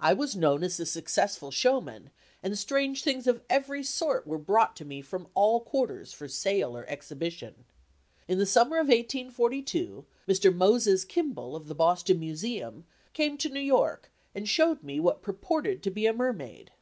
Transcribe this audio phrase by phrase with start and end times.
[0.00, 2.10] I was known as a successful showman,
[2.42, 6.76] and strange things of every sort were brought to me from all quarters for sale
[6.76, 7.64] or exhibition.
[8.28, 10.54] In the summer of 1842, Mr.
[10.54, 15.82] Moses Kimball, of the Boston Museum, came to New York and showed me what purported
[15.84, 16.72] to be a mermaid.